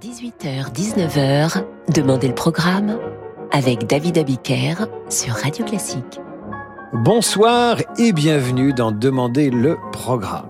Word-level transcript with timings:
18h-19h, 0.00 1.62
Demandez 1.92 2.28
le 2.28 2.34
programme 2.34 2.98
avec 3.52 3.86
David 3.86 4.16
Abiker 4.16 4.86
sur 5.10 5.34
Radio 5.34 5.62
Classique. 5.66 6.20
Bonsoir 6.94 7.76
et 7.98 8.12
bienvenue 8.12 8.72
dans 8.72 8.92
Demandez 8.92 9.50
le 9.50 9.76
programme. 9.92 10.48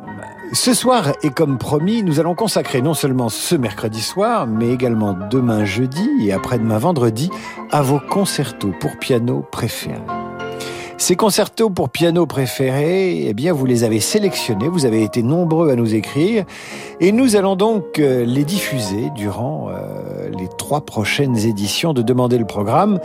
Ce 0.52 0.72
soir, 0.72 1.14
et 1.24 1.30
comme 1.30 1.58
promis, 1.58 2.04
nous 2.04 2.20
allons 2.20 2.36
consacrer 2.36 2.80
non 2.80 2.94
seulement 2.94 3.28
ce 3.28 3.56
mercredi 3.56 4.00
soir, 4.00 4.46
mais 4.46 4.68
également 4.68 5.16
demain 5.30 5.64
jeudi 5.64 6.08
et 6.20 6.32
après-demain 6.32 6.78
vendredi 6.78 7.28
à 7.72 7.82
vos 7.82 7.98
concertos 7.98 8.72
pour 8.78 8.98
piano 8.98 9.44
préférés. 9.50 10.19
Ces 11.00 11.16
concertos 11.16 11.70
pour 11.70 11.88
piano 11.88 12.26
préférés, 12.26 13.26
eh 13.26 13.32
bien, 13.32 13.54
vous 13.54 13.64
les 13.64 13.84
avez 13.84 14.00
sélectionnés, 14.00 14.68
vous 14.68 14.84
avez 14.84 15.02
été 15.02 15.22
nombreux 15.22 15.70
à 15.70 15.74
nous 15.74 15.94
écrire, 15.94 16.44
et 17.00 17.10
nous 17.10 17.36
allons 17.36 17.56
donc 17.56 17.98
euh, 17.98 18.26
les 18.26 18.44
diffuser 18.44 19.08
durant 19.16 19.70
euh, 19.70 20.28
les 20.38 20.46
trois 20.58 20.82
prochaines 20.82 21.38
éditions 21.38 21.94
de 21.94 22.02
Demander 22.02 22.36
le 22.36 22.44
programme, 22.44 23.00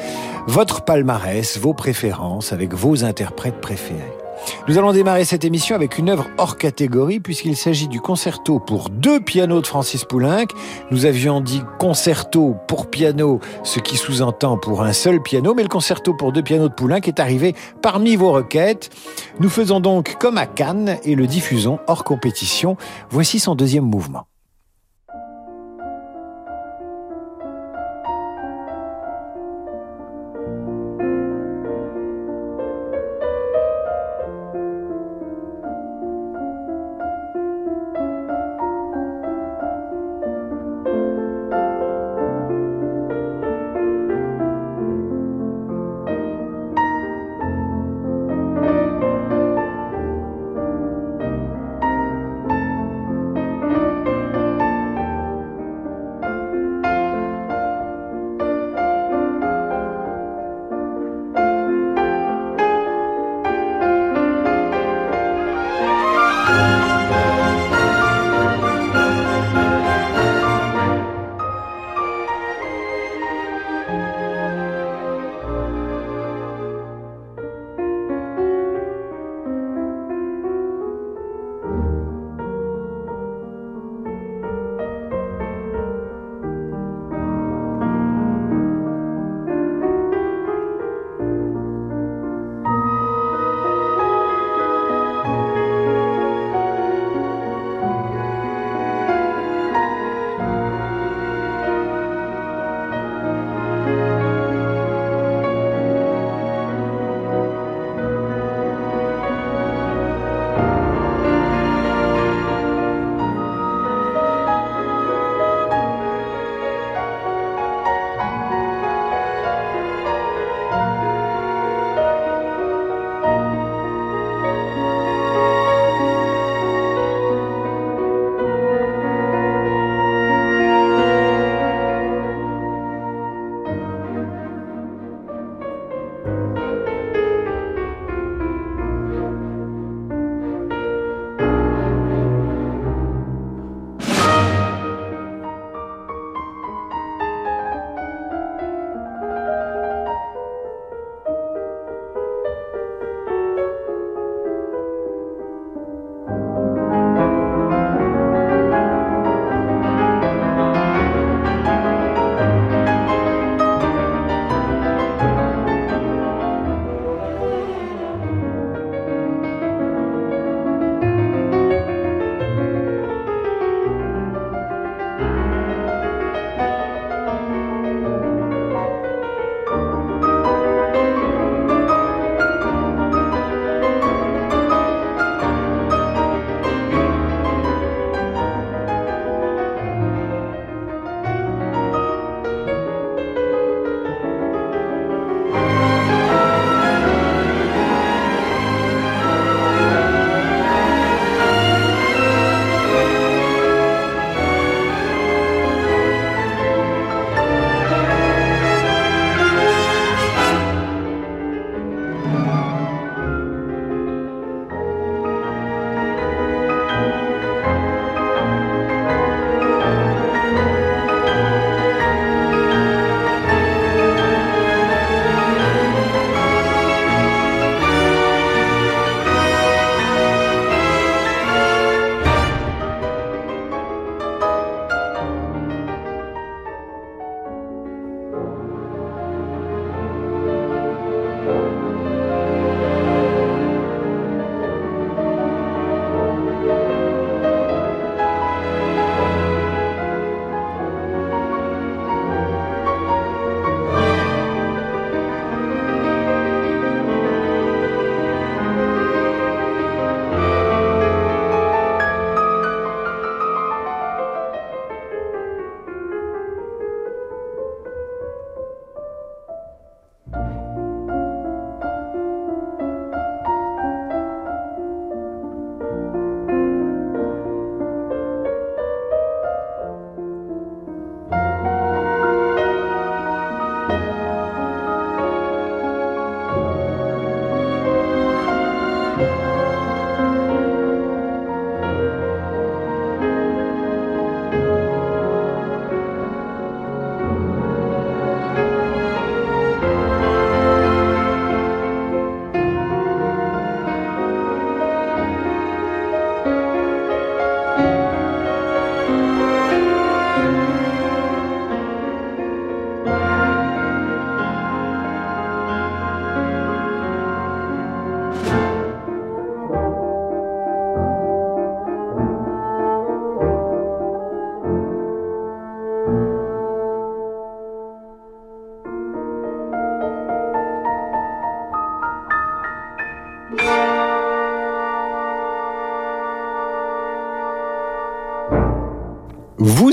votre 0.46 0.84
palmarès, 0.84 1.58
vos 1.58 1.74
préférences 1.74 2.52
avec 2.52 2.74
vos 2.74 3.06
interprètes 3.06 3.62
préférés. 3.62 4.25
Nous 4.68 4.78
allons 4.78 4.94
démarrer 4.94 5.26
cette 5.26 5.46
émission 5.46 5.76
avec 5.76 5.98
une 5.98 6.10
œuvre 6.10 6.28
hors 6.38 6.58
catégorie 6.58 7.20
puisqu'il 7.20 7.56
s'agit 7.56 7.88
du 7.88 8.02
concerto 8.02 8.60
pour 8.60 8.90
deux 8.90 9.20
pianos 9.20 9.62
de 9.62 9.68
Francis 9.68 10.06
Poulenc. 10.06 10.48
Nous 10.92 11.06
avions 11.06 11.42
dit 11.42 11.62
concerto 11.80 12.56
pour 12.68 12.90
piano, 12.90 13.40
ce 13.64 13.80
qui 13.80 13.98
sous-entend 13.98 14.58
pour 14.58 14.84
un 14.84 14.94
seul 14.94 15.22
piano, 15.22 15.54
mais 15.54 15.64
le 15.64 15.70
concerto 15.70 16.14
pour 16.14 16.32
deux 16.32 16.44
pianos 16.44 16.70
de 16.70 16.74
Poulenc 16.74 17.02
est 17.06 17.20
arrivé 17.20 17.56
parmi 17.82 18.16
vos 18.16 18.32
requêtes. 18.32 18.90
Nous 19.40 19.50
faisons 19.50 19.80
donc 19.80 20.16
comme 20.20 20.38
à 20.38 20.46
Cannes 20.46 20.98
et 21.04 21.16
le 21.16 21.28
diffusons 21.28 21.80
hors 21.88 22.04
compétition. 22.04 22.78
Voici 23.10 23.40
son 23.40 23.56
deuxième 23.56 23.86
mouvement. 23.86 24.28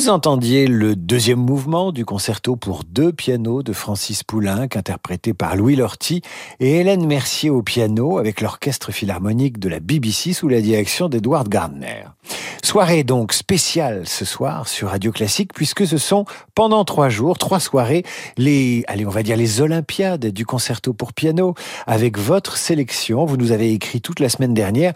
Vous 0.03 0.11
entendiez 0.11 0.67
le 0.67 0.97
deuxième 0.97 1.39
mouvement 1.39 1.93
du 1.93 2.05
concerto 2.05 2.57
pour 2.57 2.83
deux 2.83 3.13
pianos 3.13 3.63
de 3.63 3.73
Francis 3.73 4.25
Poulenc, 4.25 4.67
interprété 4.75 5.33
par 5.33 5.55
Louis 5.55 5.77
Lorty 5.77 6.23
et 6.59 6.81
Hélène 6.81 7.07
Mercier 7.07 7.51
au 7.51 7.63
piano 7.63 8.19
avec 8.19 8.41
l'orchestre 8.41 8.91
philharmonique 8.91 9.61
de 9.61 9.69
la 9.69 9.79
BBC 9.79 10.33
sous 10.33 10.49
la 10.49 10.61
direction 10.61 11.09
d'Edward 11.09 11.49
Gardner. 11.49 12.03
Soirée 12.73 13.05
donc 13.05 13.35
spéciale 13.35 14.05
ce 14.07 14.25
soir 14.25 14.67
sur 14.67 14.89
Radio 14.89 15.13
Classique 15.13 15.53
puisque 15.53 15.87
ce 15.87 15.99
sont 15.99 16.25
pendant 16.55 16.87
trois 16.87 17.11
jours, 17.11 17.37
trois 17.37 17.61
soirées, 17.61 18.03
les, 18.39 18.83
allez, 18.89 19.05
on 19.05 19.11
va 19.11 19.23
dire 19.23 19.37
les 19.37 19.61
Olympiades 19.61 20.29
du 20.29 20.47
concerto 20.47 20.95
pour 20.95 21.13
piano 21.13 21.53
avec 21.87 22.17
votre 22.17 22.57
sélection. 22.57 23.27
Vous 23.27 23.37
nous 23.37 23.53
avez 23.53 23.75
écrit 23.75 24.01
toute 24.01 24.21
la 24.21 24.31
semaine 24.31 24.55
dernière 24.55 24.95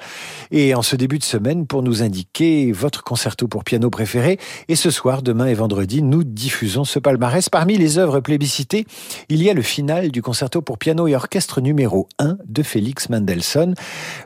et 0.51 0.75
en 0.75 0.81
ce 0.81 0.97
début 0.97 1.19
de 1.19 1.25
semaine 1.25 1.67
pour 1.67 1.83
nous 1.83 2.03
indiquer 2.03 2.73
votre 2.73 3.05
concerto 3.05 3.47
pour 3.47 3.63
piano 3.63 3.91
préféré. 3.91 4.39
Et 4.69 4.75
ce 4.75 4.91
soir, 4.91 5.21
demain 5.21 5.45
et 5.45 5.53
vendredi, 5.53 6.01
nous 6.01 6.25
diffusons 6.25 6.85
ce 6.85 6.99
palmarès. 6.99 7.51
Parmi 7.51 7.77
les 7.77 7.99
œuvres 7.99 8.21
plébiscitées, 8.21 8.87
il 9.29 9.43
y 9.43 9.51
a 9.51 9.53
le 9.53 9.61
final 9.61 10.11
du 10.11 10.23
concerto 10.23 10.63
pour 10.63 10.79
piano 10.79 11.09
et 11.09 11.15
orchestre 11.15 11.61
numéro 11.61 12.09
1 12.21 12.39
de 12.49 12.63
Félix 12.63 13.11
Mendelssohn. 13.11 13.75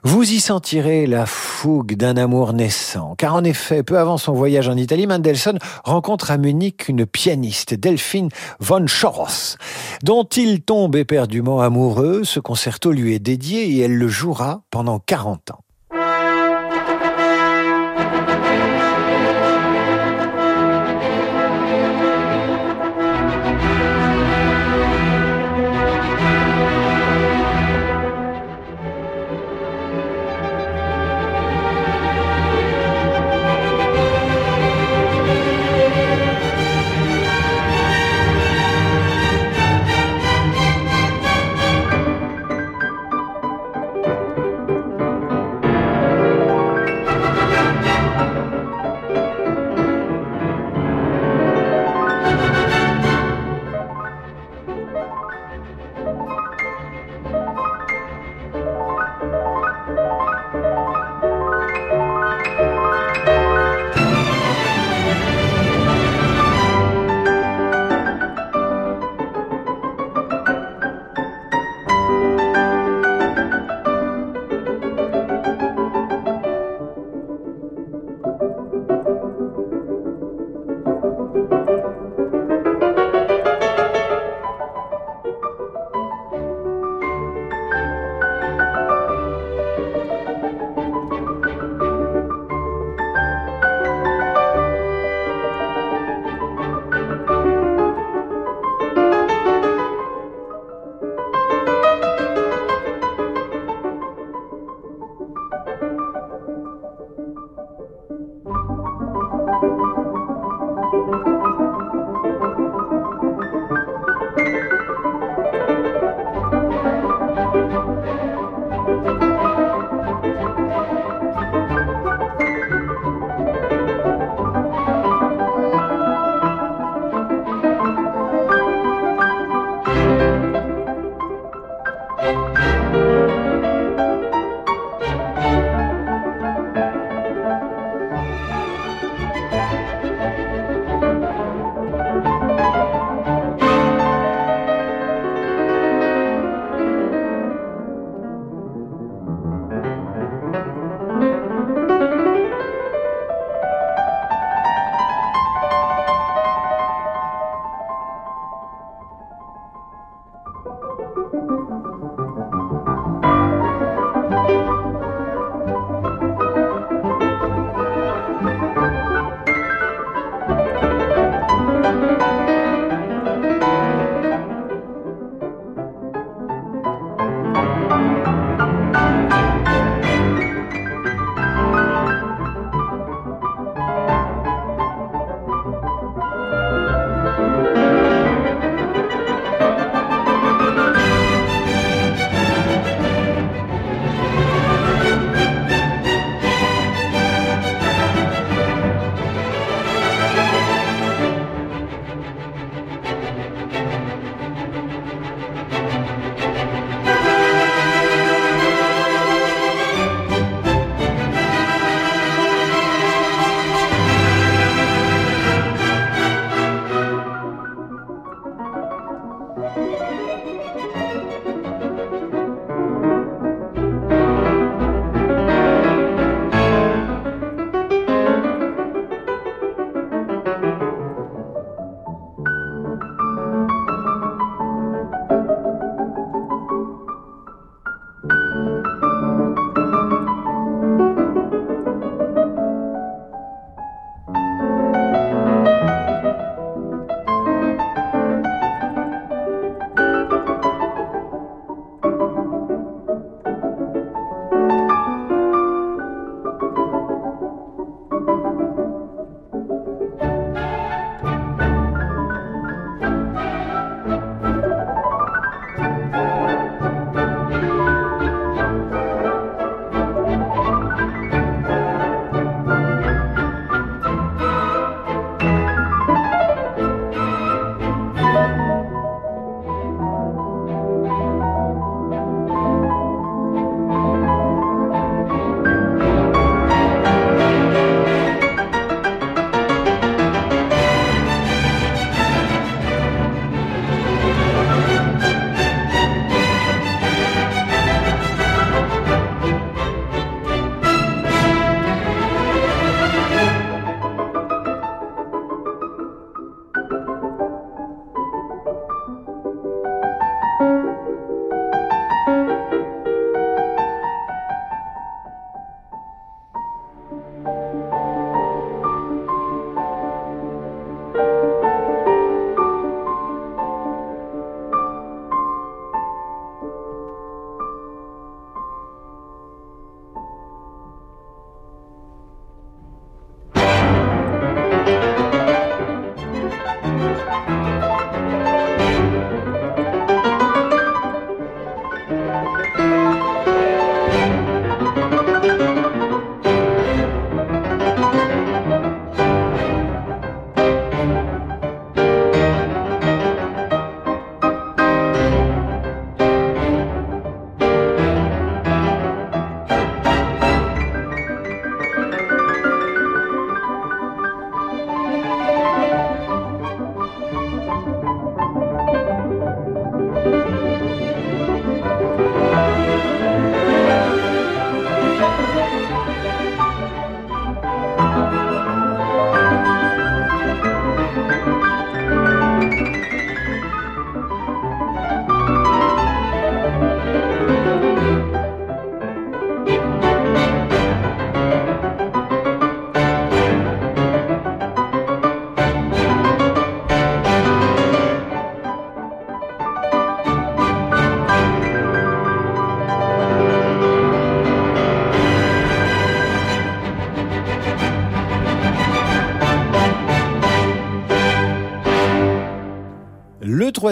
Vous 0.04 0.22
y 0.22 0.38
sentirez 0.38 1.08
la 1.08 1.26
fougue 1.26 1.96
d'un 1.96 2.16
amour 2.16 2.52
naissant. 2.52 3.16
Car 3.18 3.39
en 3.40 3.44
effet, 3.44 3.82
peu 3.82 3.98
avant 3.98 4.18
son 4.18 4.34
voyage 4.34 4.68
en 4.68 4.76
Italie, 4.76 5.06
Mendelssohn 5.06 5.58
rencontre 5.82 6.30
à 6.30 6.36
Munich 6.36 6.90
une 6.90 7.06
pianiste, 7.06 7.72
Delphine 7.72 8.28
von 8.58 8.86
Schoros, 8.86 9.56
dont 10.02 10.24
il 10.24 10.60
tombe 10.60 10.94
éperdument 10.94 11.62
amoureux. 11.62 12.22
Ce 12.24 12.38
concerto 12.38 12.92
lui 12.92 13.14
est 13.14 13.18
dédié 13.18 13.70
et 13.70 13.78
elle 13.78 13.96
le 13.96 14.08
jouera 14.08 14.64
pendant 14.70 14.98
40 14.98 15.52
ans. 15.52 15.64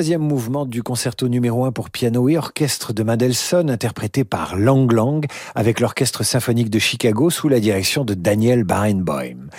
Troisième 0.08 0.26
mouvement 0.26 0.64
du 0.64 0.82
concerto 0.82 1.28
numéro 1.28 1.66
1 1.66 1.72
pour 1.72 1.90
piano 1.90 2.30
et 2.30 2.38
orchestre 2.38 2.94
de 2.94 3.02
Mendelssohn, 3.02 3.68
interprété 3.68 4.24
par 4.24 4.56
Lang 4.56 4.90
Lang, 4.90 5.26
avec 5.54 5.80
l'Orchestre 5.80 6.22
symphonique 6.22 6.70
de 6.70 6.78
Chicago 6.78 7.28
sous 7.28 7.50
la 7.50 7.60
direction 7.60 8.06
de 8.06 8.14
Daniel 8.14 8.64
Barenboim. 8.64 9.50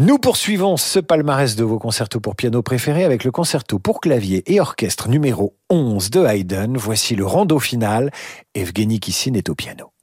Nous 0.00 0.18
poursuivons 0.18 0.76
ce 0.76 0.98
palmarès 0.98 1.54
de 1.54 1.62
vos 1.62 1.78
concertos 1.78 2.18
pour 2.18 2.34
piano 2.34 2.60
préférés 2.60 3.04
avec 3.04 3.22
le 3.22 3.30
concerto 3.30 3.78
pour 3.78 4.00
clavier 4.00 4.42
et 4.52 4.58
orchestre 4.58 5.08
numéro 5.08 5.54
11 5.70 6.10
de 6.10 6.24
Haydn. 6.26 6.76
Voici 6.76 7.14
le 7.14 7.24
rando 7.24 7.60
final. 7.60 8.10
Evgeny 8.56 8.98
Kissin 8.98 9.34
est 9.34 9.48
au 9.48 9.54
piano. 9.54 9.93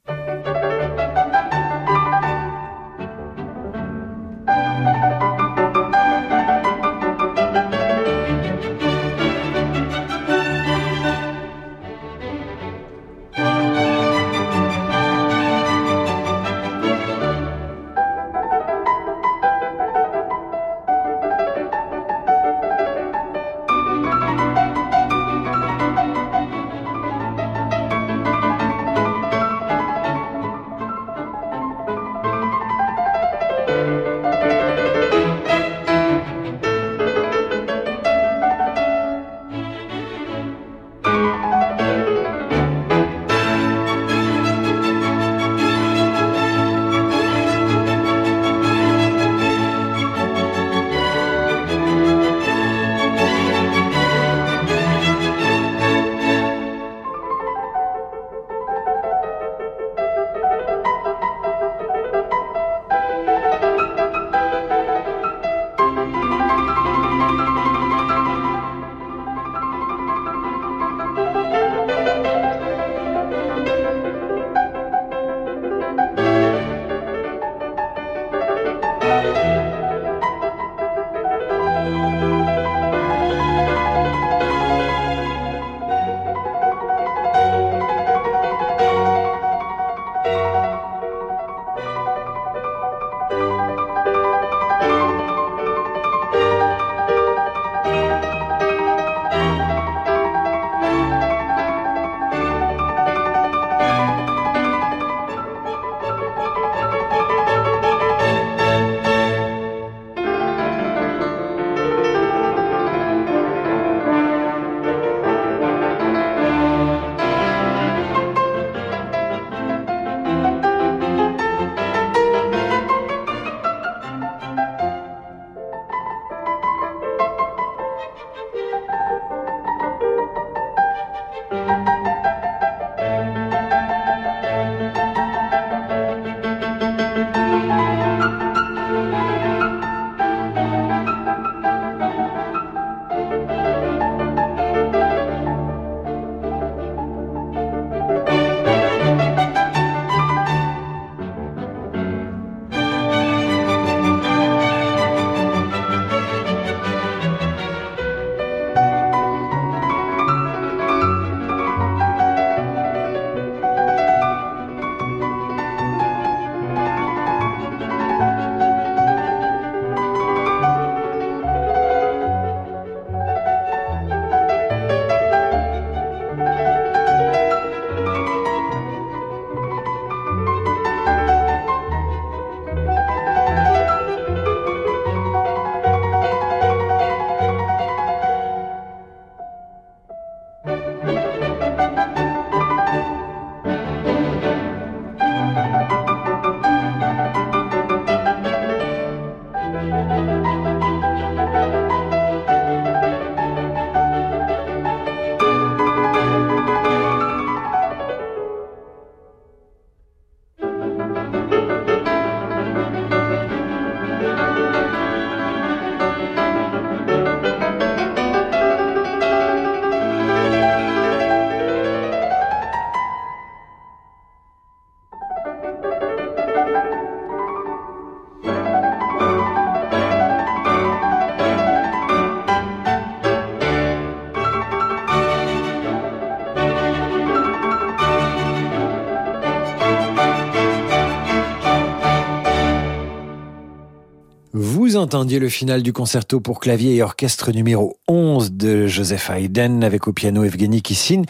Entendiez 245.14 245.38
le 245.38 245.50
final 245.50 245.82
du 245.82 245.92
concerto 245.92 246.40
pour 246.40 246.58
clavier 246.58 246.96
et 246.96 247.02
orchestre 247.02 247.52
numéro 247.52 247.98
11 248.08 248.52
de 248.52 248.86
Joseph 248.86 249.28
Haydn 249.28 249.84
avec 249.84 250.08
au 250.08 250.14
piano 250.14 250.42
Evgeny 250.42 250.80
Kissin, 250.80 251.22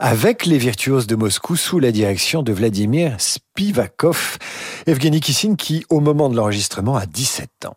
avec 0.00 0.44
les 0.44 0.58
virtuoses 0.58 1.06
de 1.06 1.14
Moscou 1.14 1.54
sous 1.54 1.78
la 1.78 1.92
direction 1.92 2.42
de 2.42 2.52
Vladimir 2.52 3.14
Spivakov. 3.18 4.38
Evgeny 4.88 5.20
Kissin 5.20 5.54
qui, 5.54 5.84
au 5.88 6.00
moment 6.00 6.28
de 6.28 6.36
l'enregistrement, 6.36 6.96
a 6.96 7.06
17 7.06 7.66
ans. 7.66 7.76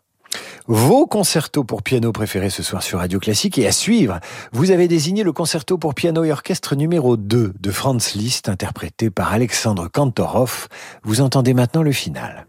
Vos 0.66 1.06
concertos 1.06 1.62
pour 1.62 1.84
piano 1.84 2.10
préférés 2.10 2.50
ce 2.50 2.64
soir 2.64 2.82
sur 2.82 2.98
Radio 2.98 3.20
Classique 3.20 3.56
et 3.56 3.68
à 3.68 3.72
suivre, 3.72 4.18
vous 4.50 4.72
avez 4.72 4.88
désigné 4.88 5.22
le 5.22 5.32
concerto 5.32 5.78
pour 5.78 5.94
piano 5.94 6.24
et 6.24 6.32
orchestre 6.32 6.74
numéro 6.74 7.16
2 7.16 7.54
de 7.60 7.70
Franz 7.70 8.18
Liszt 8.18 8.48
interprété 8.48 9.10
par 9.10 9.32
Alexandre 9.32 9.86
Kantorov. 9.86 10.66
Vous 11.04 11.20
entendez 11.20 11.54
maintenant 11.54 11.84
le 11.84 11.92
final. 11.92 12.46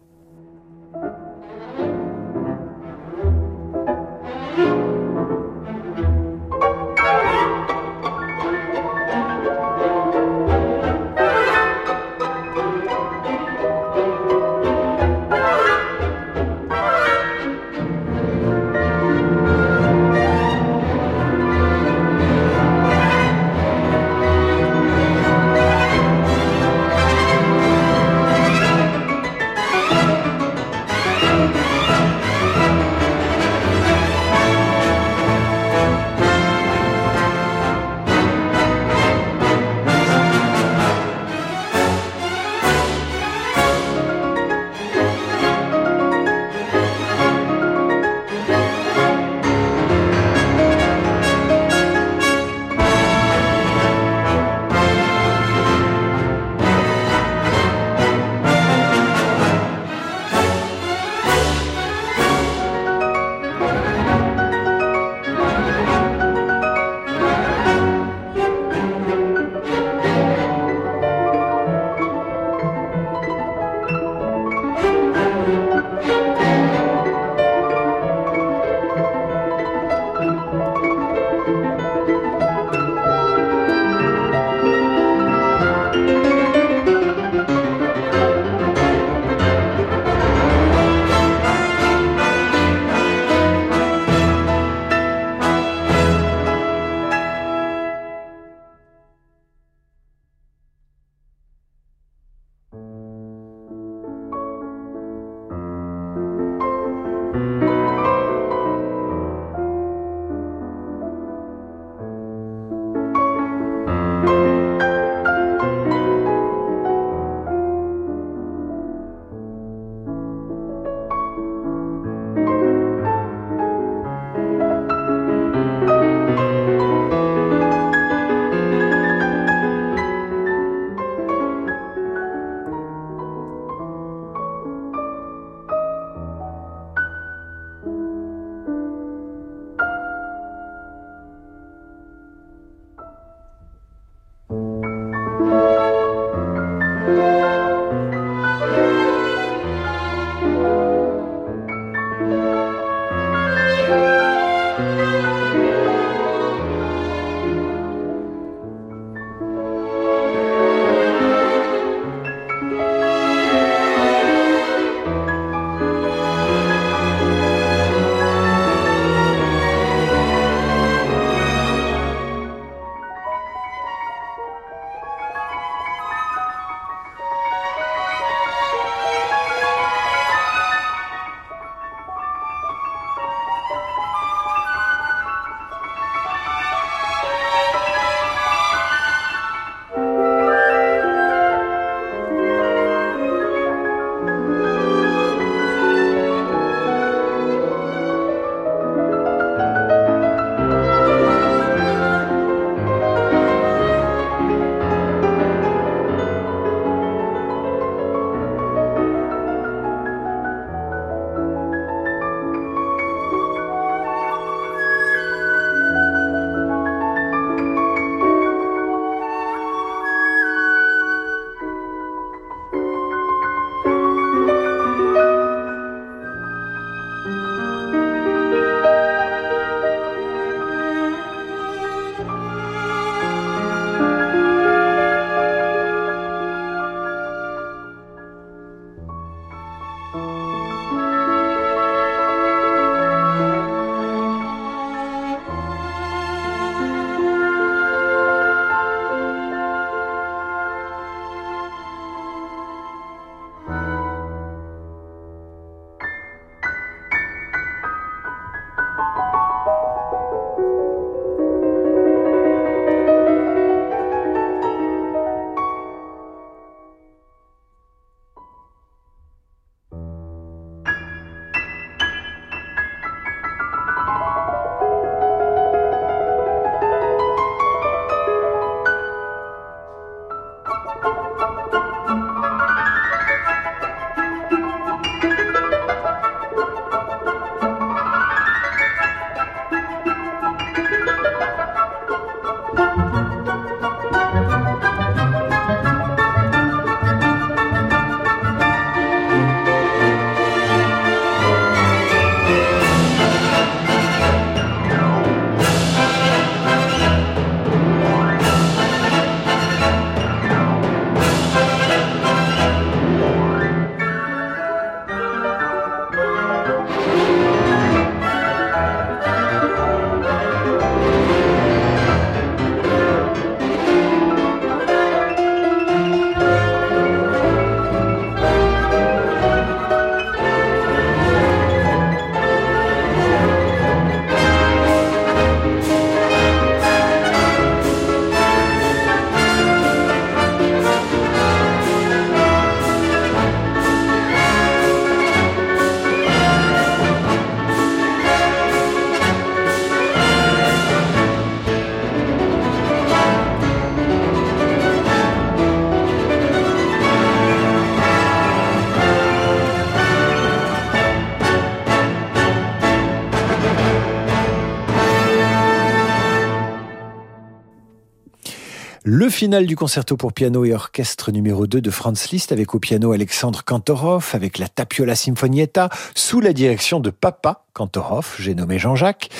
Le 369.24 369.30
final 369.30 369.64
du 369.64 369.74
concerto 369.74 370.18
pour 370.18 370.34
piano 370.34 370.66
et 370.66 370.74
orchestre 370.74 371.32
numéro 371.32 371.66
2 371.66 371.80
de 371.80 371.90
Franz 371.90 372.28
Liszt 372.30 372.52
avec 372.52 372.74
au 372.74 372.78
piano 372.78 373.12
Alexandre 373.12 373.64
Kantorov, 373.64 374.32
avec 374.34 374.58
la 374.58 374.68
Tapiola 374.68 375.16
Sinfonietta, 375.16 375.88
sous 376.14 376.42
la 376.42 376.52
direction 376.52 377.00
de 377.00 377.08
Papa 377.08 377.64
Kantorov, 377.72 378.34
j'ai 378.38 378.54
nommé 378.54 378.78
Jean-Jacques 378.78 379.30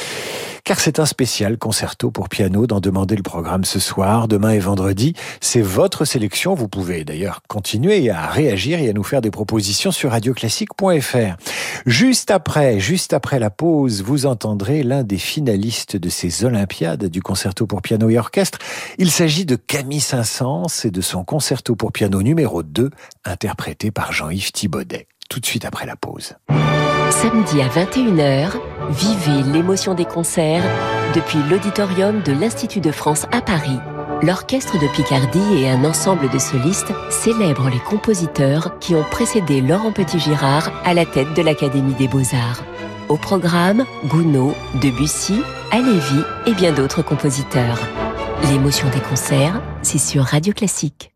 car 0.64 0.80
c'est 0.80 0.98
un 0.98 1.06
spécial 1.06 1.58
concerto 1.58 2.10
pour 2.10 2.28
piano 2.28 2.66
d'en 2.66 2.80
demander 2.80 3.16
le 3.16 3.22
programme 3.22 3.64
ce 3.64 3.78
soir, 3.78 4.28
demain 4.28 4.50
et 4.50 4.58
vendredi. 4.58 5.14
C'est 5.40 5.60
votre 5.60 6.04
sélection. 6.04 6.54
Vous 6.54 6.68
pouvez 6.68 7.04
d'ailleurs 7.04 7.42
continuer 7.48 8.10
à 8.10 8.26
réagir 8.28 8.78
et 8.78 8.88
à 8.88 8.92
nous 8.94 9.02
faire 9.02 9.20
des 9.20 9.30
propositions 9.30 9.92
sur 9.92 10.10
radioclassique.fr. 10.12 11.36
Juste 11.84 12.30
après, 12.30 12.80
juste 12.80 13.12
après 13.12 13.38
la 13.38 13.50
pause, 13.50 14.02
vous 14.02 14.24
entendrez 14.24 14.82
l'un 14.82 15.02
des 15.02 15.18
finalistes 15.18 15.96
de 15.96 16.08
ces 16.08 16.44
Olympiades 16.44 17.06
du 17.06 17.20
concerto 17.20 17.66
pour 17.66 17.82
piano 17.82 18.08
et 18.08 18.18
orchestre. 18.18 18.58
Il 18.96 19.10
s'agit 19.10 19.44
de 19.44 19.56
Camille 19.56 20.00
Saint-Saëns 20.00 20.84
et 20.84 20.90
de 20.90 21.00
son 21.02 21.24
concerto 21.24 21.76
pour 21.76 21.92
piano 21.92 22.22
numéro 22.22 22.62
2, 22.62 22.90
interprété 23.24 23.90
par 23.90 24.12
Jean-Yves 24.12 24.52
Thibaudet. 24.52 25.08
Tout 25.28 25.40
de 25.40 25.46
suite 25.46 25.64
après 25.64 25.84
la 25.84 25.96
pause. 25.96 26.36
Samedi 27.22 27.62
à 27.62 27.68
21h, 27.68 28.54
vivez 28.90 29.42
l'émotion 29.52 29.94
des 29.94 30.04
concerts 30.04 30.64
depuis 31.14 31.38
l'auditorium 31.48 32.20
de 32.22 32.32
l'Institut 32.32 32.80
de 32.80 32.90
France 32.90 33.26
à 33.30 33.40
Paris. 33.40 33.78
L'orchestre 34.20 34.80
de 34.80 34.88
Picardie 34.88 35.62
et 35.62 35.70
un 35.70 35.84
ensemble 35.84 36.28
de 36.28 36.38
solistes 36.38 36.92
célèbrent 37.10 37.70
les 37.70 37.78
compositeurs 37.78 38.78
qui 38.80 38.96
ont 38.96 39.04
précédé 39.04 39.60
Laurent 39.60 39.92
Petit-Girard 39.92 40.72
à 40.84 40.92
la 40.92 41.06
tête 41.06 41.32
de 41.34 41.42
l'Académie 41.42 41.94
des 41.94 42.08
Beaux-Arts. 42.08 42.64
Au 43.08 43.16
programme, 43.16 43.84
Gounod, 44.06 44.54
Debussy, 44.82 45.40
Halévy 45.70 46.20
et 46.46 46.52
bien 46.52 46.72
d'autres 46.72 47.02
compositeurs. 47.02 47.78
L'émotion 48.50 48.88
des 48.90 49.00
concerts, 49.00 49.62
c'est 49.82 49.98
sur 49.98 50.24
Radio 50.24 50.52
Classique. 50.52 51.14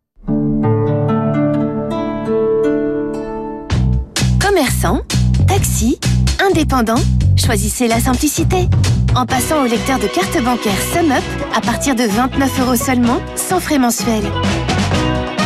Commerçant 4.41 5.03
Taxi 5.49 5.99
Indépendant 6.47 7.01
Choisissez 7.37 7.89
la 7.89 8.01
simplicité. 8.01 8.69
En 9.17 9.27
passant 9.27 9.63
au 9.63 9.67
lecteur 9.67 9.99
de 9.99 10.07
carte 10.07 10.43
bancaire 10.43 10.81
SumUp 10.93 11.25
à 11.57 11.61
partir 11.61 11.95
de 11.95 12.05
29 12.05 12.61
euros 12.61 12.77
seulement, 12.77 13.21
sans 13.35 13.59
frais 13.59 13.79
mensuels. 13.79 14.31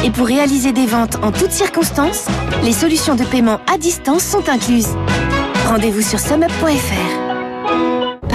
Et 0.05 0.11
pour 0.11 0.27
réaliser 0.27 0.73
des 0.73 0.87
ventes 0.87 1.17
en 1.23 1.31
toutes 1.31 1.53
circonstances, 1.53 2.27
les 2.65 2.73
solutions 2.73 3.15
de 3.15 3.25
paiement 3.25 3.61
à 3.73 3.79
distance 3.79 4.25
sont 4.25 4.49
incluses. 4.49 4.95
Rendez-vous 5.69 6.03
sur 6.03 6.19
sumup.fr. 6.19 7.21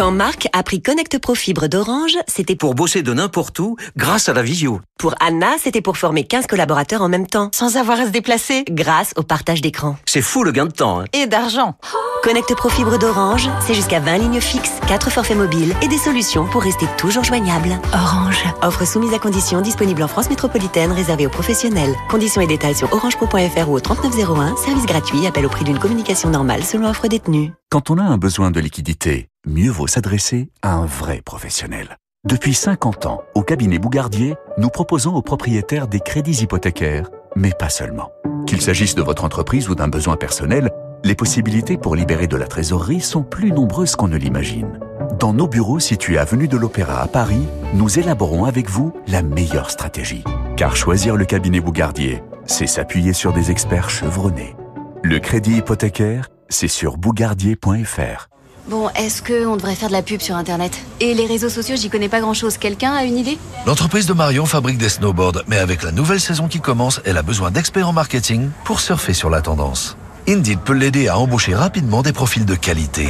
Quand 0.00 0.12
Marc 0.12 0.48
a 0.54 0.62
pris 0.62 0.80
Connect 0.80 1.18
Pro 1.18 1.34
Fibre 1.34 1.66
d'Orange, 1.66 2.16
c'était 2.26 2.56
pour 2.56 2.74
bosser 2.74 3.02
de 3.02 3.12
n'importe 3.12 3.58
où 3.58 3.76
grâce 3.98 4.30
à 4.30 4.32
la 4.32 4.40
visio. 4.40 4.80
Pour 4.98 5.14
Anna, 5.20 5.48
c'était 5.62 5.82
pour 5.82 5.98
former 5.98 6.24
15 6.24 6.46
collaborateurs 6.46 7.02
en 7.02 7.10
même 7.10 7.26
temps, 7.26 7.50
sans 7.52 7.76
avoir 7.76 8.00
à 8.00 8.06
se 8.06 8.10
déplacer, 8.10 8.64
grâce 8.70 9.12
au 9.18 9.22
partage 9.22 9.60
d'écran. 9.60 9.96
C'est 10.06 10.22
fou 10.22 10.42
le 10.42 10.52
gain 10.52 10.64
de 10.64 10.72
temps. 10.72 11.00
Hein. 11.00 11.04
Et 11.12 11.26
d'argent. 11.26 11.74
Connect 12.22 12.54
Pro 12.54 12.70
Fibre 12.70 12.98
d'Orange, 12.98 13.50
c'est 13.60 13.74
jusqu'à 13.74 14.00
20 14.00 14.16
lignes 14.16 14.40
fixes, 14.40 14.72
4 14.88 15.10
forfaits 15.10 15.36
mobiles 15.36 15.74
et 15.82 15.88
des 15.88 15.98
solutions 15.98 16.46
pour 16.46 16.62
rester 16.62 16.86
toujours 16.96 17.24
joignable. 17.24 17.78
Orange. 17.92 18.42
Offre 18.62 18.86
soumise 18.86 19.12
à 19.12 19.18
conditions 19.18 19.60
disponible 19.60 20.02
en 20.02 20.08
France 20.08 20.30
métropolitaine, 20.30 20.92
réservée 20.92 21.26
aux 21.26 21.30
professionnels. 21.30 21.94
Conditions 22.08 22.40
et 22.40 22.46
détails 22.46 22.74
sur 22.74 22.90
orangepro.fr 22.90 23.68
ou 23.68 23.74
au 23.74 23.80
3901, 23.80 24.56
service 24.56 24.86
gratuit, 24.86 25.26
appel 25.26 25.44
au 25.44 25.50
prix 25.50 25.64
d'une 25.64 25.78
communication 25.78 26.30
normale 26.30 26.64
selon 26.64 26.88
offre 26.88 27.06
détenue. 27.06 27.52
Quand 27.70 27.90
on 27.90 27.98
a 27.98 28.02
un 28.02 28.16
besoin 28.16 28.50
de 28.50 28.60
liquidité, 28.60 29.29
mieux 29.46 29.70
vaut 29.70 29.86
s'adresser 29.86 30.50
à 30.62 30.74
un 30.74 30.86
vrai 30.86 31.20
professionnel. 31.24 31.98
Depuis 32.26 32.54
50 32.54 33.06
ans, 33.06 33.22
au 33.34 33.42
cabinet 33.42 33.78
Bougardier, 33.78 34.34
nous 34.58 34.68
proposons 34.68 35.14
aux 35.14 35.22
propriétaires 35.22 35.88
des 35.88 36.00
crédits 36.00 36.42
hypothécaires, 36.42 37.10
mais 37.34 37.52
pas 37.52 37.70
seulement. 37.70 38.10
Qu'il 38.46 38.60
s'agisse 38.60 38.94
de 38.94 39.02
votre 39.02 39.24
entreprise 39.24 39.68
ou 39.68 39.74
d'un 39.74 39.88
besoin 39.88 40.16
personnel, 40.16 40.70
les 41.02 41.14
possibilités 41.14 41.78
pour 41.78 41.96
libérer 41.96 42.26
de 42.26 42.36
la 42.36 42.46
trésorerie 42.46 43.00
sont 43.00 43.22
plus 43.22 43.52
nombreuses 43.52 43.96
qu'on 43.96 44.08
ne 44.08 44.18
l'imagine. 44.18 44.78
Dans 45.18 45.32
nos 45.32 45.48
bureaux 45.48 45.80
situés 45.80 46.18
avenue 46.18 46.48
de 46.48 46.56
l'Opéra 46.56 47.00
à 47.00 47.06
Paris, 47.06 47.46
nous 47.74 47.98
élaborons 47.98 48.44
avec 48.44 48.68
vous 48.68 48.92
la 49.06 49.22
meilleure 49.22 49.70
stratégie. 49.70 50.24
Car 50.56 50.76
choisir 50.76 51.16
le 51.16 51.24
cabinet 51.24 51.60
Bougardier, 51.60 52.22
c'est 52.44 52.66
s'appuyer 52.66 53.14
sur 53.14 53.32
des 53.32 53.50
experts 53.50 53.88
chevronnés. 53.88 54.56
Le 55.02 55.18
crédit 55.18 55.56
hypothécaire, 55.56 56.28
c'est 56.50 56.68
sur 56.68 56.98
bougardier.fr. 56.98 58.28
Bon, 58.70 58.88
est-ce 58.90 59.20
qu'on 59.20 59.56
devrait 59.56 59.74
faire 59.74 59.88
de 59.88 59.94
la 59.94 60.02
pub 60.02 60.20
sur 60.20 60.36
Internet? 60.36 60.80
Et 61.00 61.12
les 61.12 61.26
réseaux 61.26 61.48
sociaux, 61.48 61.74
j'y 61.74 61.90
connais 61.90 62.08
pas 62.08 62.20
grand-chose. 62.20 62.56
Quelqu'un 62.56 62.92
a 62.92 63.02
une 63.02 63.18
idée? 63.18 63.36
L'entreprise 63.66 64.06
de 64.06 64.12
Marion 64.12 64.46
fabrique 64.46 64.78
des 64.78 64.88
snowboards, 64.88 65.42
mais 65.48 65.58
avec 65.58 65.82
la 65.82 65.90
nouvelle 65.90 66.20
saison 66.20 66.46
qui 66.46 66.60
commence, 66.60 67.00
elle 67.04 67.16
a 67.16 67.22
besoin 67.22 67.50
d'experts 67.50 67.88
en 67.88 67.92
marketing 67.92 68.50
pour 68.64 68.78
surfer 68.78 69.12
sur 69.12 69.28
la 69.28 69.42
tendance. 69.42 69.96
Indeed 70.28 70.60
peut 70.60 70.74
l'aider 70.74 71.08
à 71.08 71.18
embaucher 71.18 71.52
rapidement 71.52 72.02
des 72.02 72.12
profils 72.12 72.44
de 72.44 72.54
qualité. 72.54 73.08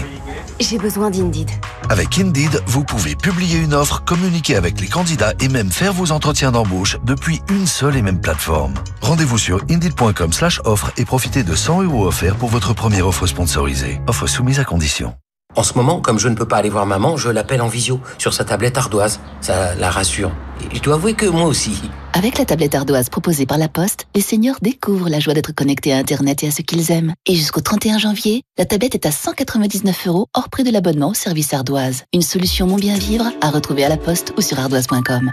J'ai 0.60 0.78
besoin 0.78 1.10
d'Indeed. 1.10 1.50
Avec 1.90 2.18
Indeed, 2.18 2.62
vous 2.64 2.82
pouvez 2.82 3.14
publier 3.14 3.58
une 3.58 3.74
offre, 3.74 4.02
communiquer 4.02 4.56
avec 4.56 4.80
les 4.80 4.88
candidats 4.88 5.34
et 5.40 5.48
même 5.48 5.70
faire 5.70 5.92
vos 5.92 6.10
entretiens 6.10 6.52
d'embauche 6.52 6.96
depuis 7.04 7.42
une 7.50 7.66
seule 7.66 7.98
et 7.98 8.02
même 8.02 8.22
plateforme. 8.22 8.72
Rendez-vous 9.02 9.36
sur 9.36 9.60
indeed.com 9.68 10.32
slash 10.32 10.62
offre 10.64 10.90
et 10.96 11.04
profitez 11.04 11.42
de 11.42 11.54
100 11.54 11.82
euros 11.82 12.06
offerts 12.06 12.36
pour 12.36 12.48
votre 12.48 12.72
première 12.72 13.06
offre 13.06 13.26
sponsorisée. 13.26 14.00
Offre 14.06 14.26
soumise 14.26 14.58
à 14.58 14.64
condition. 14.64 15.14
En 15.56 15.64
ce 15.64 15.74
moment, 15.74 16.00
comme 16.00 16.18
je 16.18 16.28
ne 16.28 16.36
peux 16.36 16.46
pas 16.46 16.58
aller 16.58 16.68
voir 16.68 16.86
maman, 16.86 17.16
je 17.16 17.28
l'appelle 17.28 17.60
en 17.60 17.66
visio 17.68 18.00
sur 18.18 18.32
sa 18.32 18.44
tablette 18.44 18.78
ardoise. 18.78 19.20
Ça 19.40 19.74
la 19.74 19.90
rassure. 19.90 20.30
Et 20.60 20.76
je 20.76 20.80
dois 20.80 20.94
avouer 20.94 21.14
que 21.14 21.26
moi 21.26 21.44
aussi. 21.44 21.72
Avec 22.12 22.38
la 22.38 22.44
tablette 22.44 22.74
ardoise 22.74 23.08
proposée 23.08 23.46
par 23.46 23.58
la 23.58 23.68
Poste, 23.68 24.06
les 24.14 24.20
seniors 24.20 24.58
découvrent 24.62 25.08
la 25.08 25.18
joie 25.18 25.34
d'être 25.34 25.52
connectés 25.52 25.92
à 25.92 25.96
Internet 25.96 26.44
et 26.44 26.48
à 26.48 26.50
ce 26.50 26.62
qu'ils 26.62 26.92
aiment. 26.92 27.14
Et 27.26 27.34
jusqu'au 27.34 27.60
31 27.60 27.98
janvier, 27.98 28.42
la 28.58 28.64
tablette 28.64 28.94
est 28.94 29.06
à 29.06 29.10
199 29.10 30.06
euros 30.06 30.26
hors 30.34 30.50
prix 30.50 30.62
de 30.62 30.70
l'abonnement 30.70 31.08
au 31.08 31.14
service 31.14 31.52
ardoise. 31.52 32.04
Une 32.12 32.22
solution 32.22 32.66
mon 32.66 32.76
bien 32.76 32.96
vivre 32.96 33.26
à 33.40 33.50
retrouver 33.50 33.84
à 33.84 33.88
la 33.88 33.96
Poste 33.96 34.32
ou 34.36 34.42
sur 34.42 34.58
ardoise.com. 34.58 35.32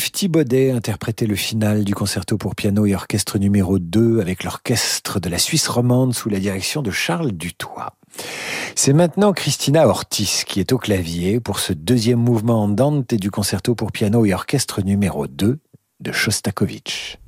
Thibaudet 0.00 0.72
interprétait 0.72 1.26
le 1.26 1.36
final 1.36 1.84
du 1.84 1.94
concerto 1.94 2.36
pour 2.36 2.54
piano 2.54 2.84
et 2.84 2.94
orchestre 2.94 3.38
numéro 3.38 3.78
2 3.78 4.20
avec 4.20 4.42
l'orchestre 4.42 5.20
de 5.20 5.28
la 5.28 5.38
Suisse 5.38 5.68
romande 5.68 6.14
sous 6.14 6.28
la 6.28 6.40
direction 6.40 6.82
de 6.82 6.90
Charles 6.90 7.32
Dutoit. 7.32 7.96
C'est 8.74 8.92
maintenant 8.92 9.32
Christina 9.32 9.86
Ortiz 9.86 10.44
qui 10.44 10.58
est 10.58 10.72
au 10.72 10.78
clavier 10.78 11.38
pour 11.38 11.60
ce 11.60 11.72
deuxième 11.72 12.18
mouvement 12.18 12.64
andante 12.64 13.14
du 13.14 13.30
concerto 13.30 13.74
pour 13.74 13.92
piano 13.92 14.24
et 14.24 14.34
orchestre 14.34 14.82
numéro 14.82 15.28
2 15.28 15.58
de 16.00 16.12
Shostakovich. 16.12 17.18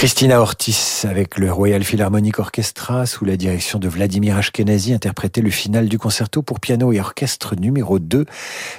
Christina 0.00 0.40
Ortiz 0.40 1.04
avec 1.06 1.36
le 1.36 1.52
Royal 1.52 1.84
Philharmonic 1.84 2.38
Orchestra 2.38 3.04
sous 3.04 3.26
la 3.26 3.36
direction 3.36 3.78
de 3.78 3.86
Vladimir 3.86 4.38
Ashkenazi 4.38 4.94
interprétait 4.94 5.42
le 5.42 5.50
final 5.50 5.90
du 5.90 5.98
concerto 5.98 6.40
pour 6.40 6.58
piano 6.58 6.90
et 6.90 7.00
orchestre 7.00 7.54
numéro 7.54 7.98
2 7.98 8.24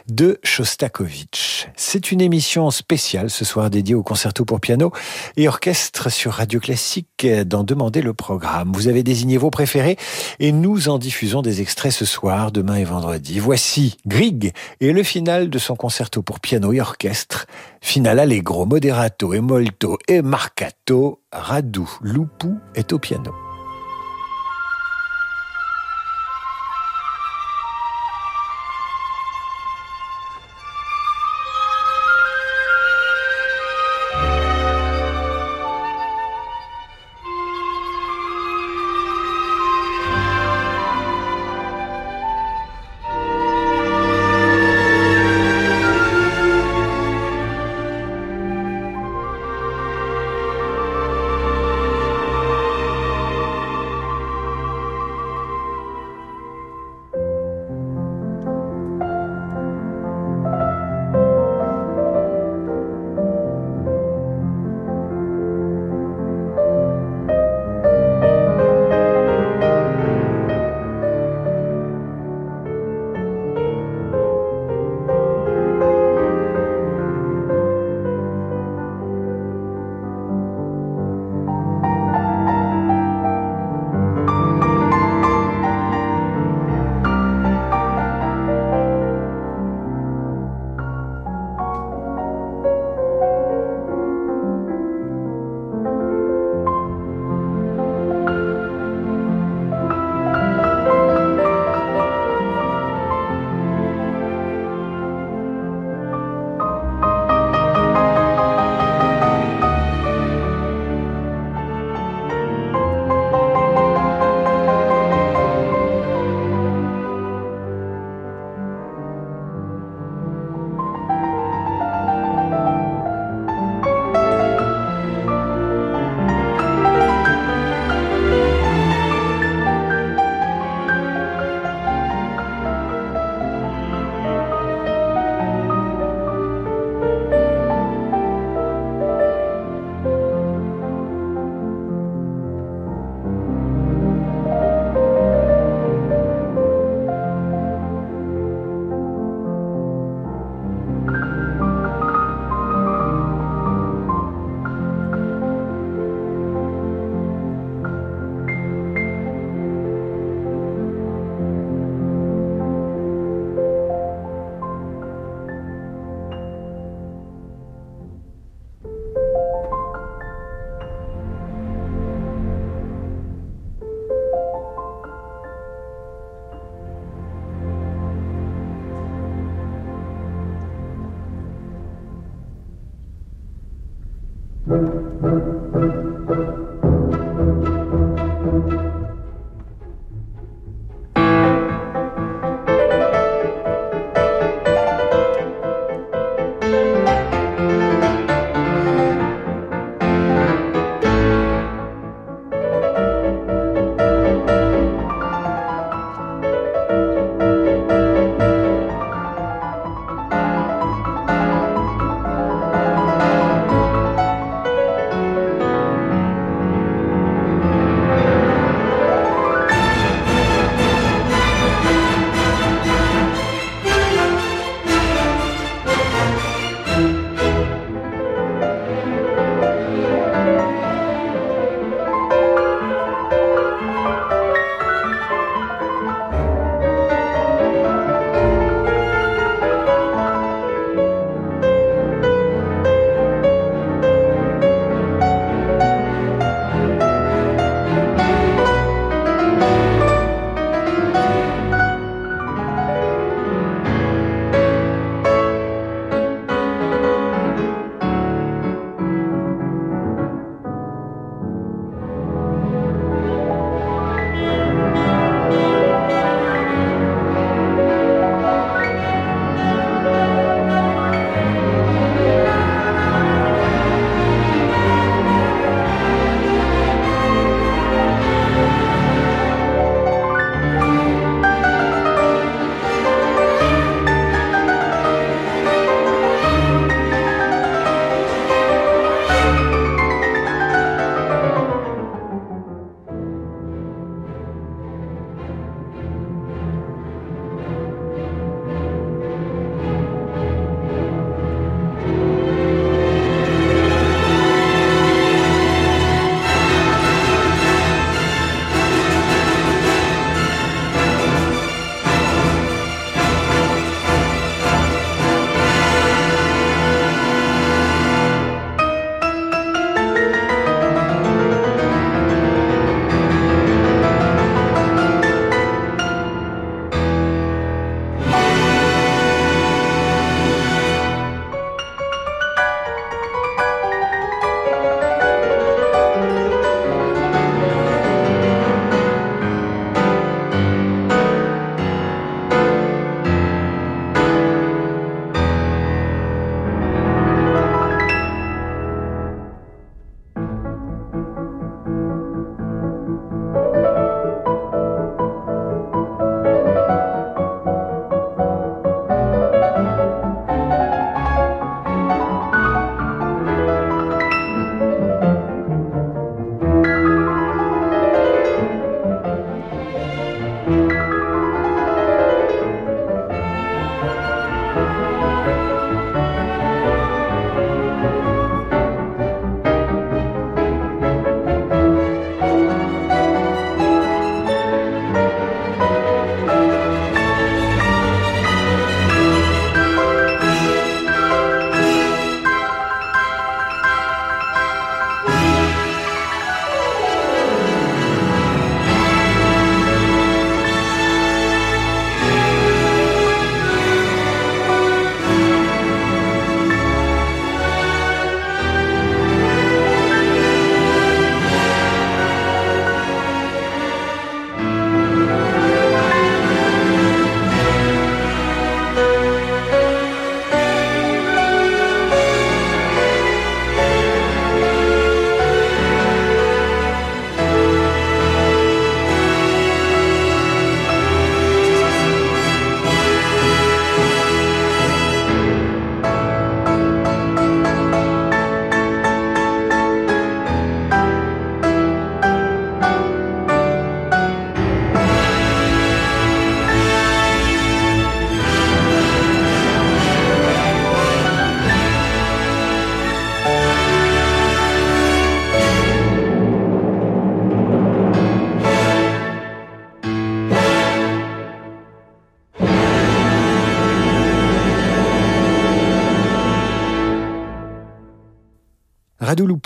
de 0.08 0.40
Shostakovich. 0.44 1.51
C'est 1.84 2.12
une 2.12 2.22
émission 2.22 2.70
spéciale 2.70 3.32
ce 3.32 3.44
soir 3.44 3.72
dédiée 3.72 3.96
au 3.96 4.04
concerto 4.04 4.46
pour 4.46 4.60
piano 4.60 4.92
et 5.36 5.48
orchestre 5.48 6.12
sur 6.12 6.34
Radio 6.34 6.60
Classique 6.60 7.26
d'en 7.46 7.64
demander 7.64 8.04
le 8.04 8.14
programme. 8.14 8.72
Vous 8.72 8.88
avez 8.88 9.02
désigné 9.02 9.38
vos 9.38 9.50
préférés 9.50 9.98
et 10.40 10.52
nous 10.52 10.90
en 10.90 11.00
diffusons 11.00 11.42
des 11.42 11.60
extraits 11.60 11.92
ce 11.92 12.06
soir, 12.06 12.52
demain 12.52 12.76
et 12.76 12.84
vendredi. 12.84 13.40
Voici 13.40 13.98
Grieg 14.06 14.54
et 14.80 14.94
le 14.94 15.02
final 15.02 15.50
de 15.50 15.58
son 15.58 15.76
concerto 15.76 16.22
pour 16.22 16.40
piano 16.40 16.72
et 16.72 16.80
orchestre 16.80 17.48
Final 17.82 18.20
allegro, 18.20 18.68
moderato 18.68 19.34
e 19.34 19.40
molto 19.40 19.98
e 20.08 20.22
marcato, 20.22 21.22
Radu 21.32 21.88
Lupu 22.04 22.60
est 22.76 22.94
au 22.94 23.00
piano. 23.00 23.51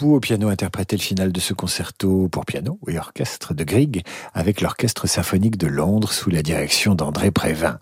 Au 0.05 0.19
piano 0.19 0.49
interprétait 0.49 0.97
le 0.97 1.01
final 1.01 1.31
de 1.31 1.39
ce 1.39 1.55
concerto 1.55 2.29
pour 2.29 2.45
piano 2.45 2.79
et 2.87 2.99
orchestre 2.99 3.55
de 3.55 3.63
Grieg 3.63 4.03
avec 4.35 4.61
l'Orchestre 4.61 5.07
symphonique 5.07 5.57
de 5.57 5.65
Londres 5.65 6.13
sous 6.13 6.29
la 6.29 6.43
direction 6.43 6.93
d'André 6.93 7.31
Prévin. 7.31 7.79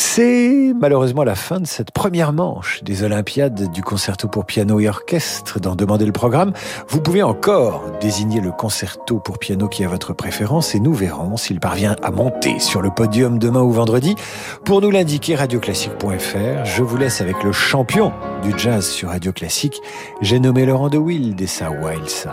C'est 0.00 0.74
malheureusement 0.78 1.24
la 1.24 1.34
fin 1.34 1.58
de 1.58 1.66
cette 1.66 1.90
première 1.90 2.32
manche 2.32 2.84
des 2.84 3.02
Olympiades 3.02 3.72
du 3.72 3.82
concerto 3.82 4.28
pour 4.28 4.46
piano 4.46 4.78
et 4.78 4.88
orchestre. 4.88 5.58
D'en 5.58 5.74
demander 5.74 6.06
le 6.06 6.12
programme, 6.12 6.52
vous 6.86 7.00
pouvez 7.00 7.24
encore 7.24 7.82
désigner 8.00 8.40
le 8.40 8.52
concerto 8.52 9.18
pour 9.18 9.38
piano 9.38 9.66
qui 9.66 9.84
a 9.84 9.88
votre 9.88 10.12
préférence 10.12 10.76
et 10.76 10.78
nous 10.78 10.94
verrons 10.94 11.36
s'il 11.36 11.58
parvient 11.58 11.96
à 12.00 12.12
monter 12.12 12.60
sur 12.60 12.80
le 12.80 12.90
podium 12.90 13.40
demain 13.40 13.62
ou 13.62 13.72
vendredi. 13.72 14.14
Pour 14.64 14.80
nous 14.80 14.92
l'indiquer, 14.92 15.34
radioclassique.fr. 15.34 16.64
Je 16.64 16.82
vous 16.84 16.96
laisse 16.96 17.20
avec 17.20 17.42
le 17.42 17.50
champion 17.50 18.12
du 18.44 18.56
jazz 18.56 18.86
sur 18.86 19.08
Radio 19.08 19.32
Classique. 19.32 19.80
J'ai 20.20 20.38
nommé 20.38 20.64
Laurent 20.64 20.90
de 20.90 20.98
Wild 20.98 21.40
et 21.40 21.48
sa 21.48 21.72
Wild 21.72 22.08
Side. 22.08 22.30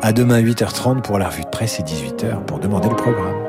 À 0.00 0.14
demain 0.14 0.40
8h30 0.40 1.02
pour 1.02 1.18
la 1.18 1.28
revue 1.28 1.42
de 1.42 1.48
presse 1.48 1.80
et 1.80 1.82
18h 1.82 2.46
pour 2.46 2.58
demander 2.60 2.88
le 2.88 2.96
programme. 2.96 3.47